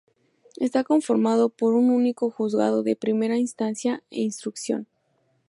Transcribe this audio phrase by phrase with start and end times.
[0.57, 4.87] Está conformado por un único juzgado de primera instancia e instrucción.